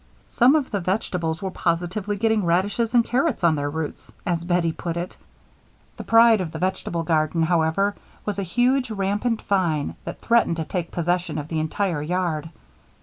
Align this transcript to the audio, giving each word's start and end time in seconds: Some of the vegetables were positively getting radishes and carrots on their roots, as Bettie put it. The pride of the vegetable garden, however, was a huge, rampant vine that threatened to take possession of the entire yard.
Some 0.29 0.55
of 0.55 0.71
the 0.71 0.79
vegetables 0.79 1.43
were 1.43 1.51
positively 1.51 2.15
getting 2.17 2.43
radishes 2.43 2.95
and 2.95 3.05
carrots 3.05 3.43
on 3.43 3.53
their 3.53 3.69
roots, 3.69 4.11
as 4.25 4.43
Bettie 4.43 4.71
put 4.71 4.97
it. 4.97 5.15
The 5.97 6.03
pride 6.03 6.41
of 6.41 6.51
the 6.53 6.57
vegetable 6.57 7.03
garden, 7.03 7.43
however, 7.43 7.93
was 8.25 8.39
a 8.39 8.53
huge, 8.57 8.89
rampant 8.89 9.43
vine 9.43 9.95
that 10.05 10.17
threatened 10.19 10.55
to 10.57 10.65
take 10.65 10.89
possession 10.89 11.37
of 11.37 11.49
the 11.49 11.59
entire 11.59 12.01
yard. 12.01 12.49